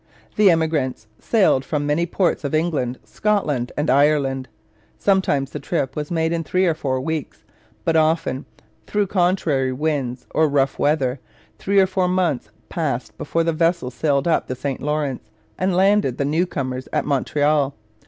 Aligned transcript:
The 0.35 0.49
emigrants 0.49 1.05
sailed 1.19 1.63
from 1.63 1.85
many 1.85 2.07
ports 2.07 2.43
of 2.43 2.55
England, 2.55 2.97
Scotland, 3.03 3.71
and 3.77 3.87
Ireland. 3.87 4.47
Sometimes 4.97 5.51
the 5.51 5.59
trip 5.59 5.95
was 5.95 6.09
made 6.09 6.33
in 6.33 6.43
three 6.43 6.65
or 6.65 6.73
four 6.73 6.99
weeks; 6.99 7.43
but 7.85 7.95
often, 7.95 8.47
through 8.87 9.05
contrary 9.05 9.71
winds 9.71 10.25
or 10.31 10.49
rough 10.49 10.79
weather, 10.79 11.19
three 11.59 11.79
or 11.79 11.85
four 11.85 12.07
months 12.07 12.49
passed 12.67 13.15
before 13.19 13.43
the 13.43 13.53
vessel 13.53 13.91
sailed 13.91 14.27
up 14.27 14.47
the 14.47 14.55
St 14.55 14.81
Lawrence 14.81 15.29
and 15.55 15.75
landed 15.75 16.17
the 16.17 16.25
newcomers 16.25 16.87
at 16.91 17.05
Montreal. 17.05 17.75